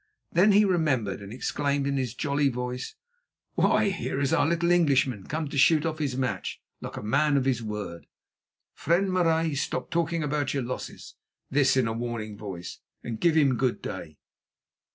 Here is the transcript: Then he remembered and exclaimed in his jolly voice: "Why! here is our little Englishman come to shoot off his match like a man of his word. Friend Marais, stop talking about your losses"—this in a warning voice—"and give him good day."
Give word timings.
Then 0.31 0.53
he 0.53 0.65
remembered 0.65 1.21
and 1.21 1.31
exclaimed 1.31 1.85
in 1.85 1.95
his 1.95 2.15
jolly 2.15 2.49
voice: 2.49 2.95
"Why! 3.53 3.89
here 3.91 4.19
is 4.19 4.33
our 4.33 4.47
little 4.47 4.71
Englishman 4.71 5.27
come 5.27 5.47
to 5.49 5.59
shoot 5.59 5.85
off 5.85 5.99
his 5.99 6.17
match 6.17 6.59
like 6.79 6.97
a 6.97 7.03
man 7.03 7.37
of 7.37 7.45
his 7.45 7.61
word. 7.61 8.07
Friend 8.73 9.13
Marais, 9.13 9.53
stop 9.53 9.91
talking 9.91 10.23
about 10.23 10.55
your 10.55 10.63
losses"—this 10.63 11.77
in 11.77 11.87
a 11.87 11.93
warning 11.93 12.35
voice—"and 12.35 13.19
give 13.21 13.35
him 13.35 13.57
good 13.57 13.79
day." 13.79 14.17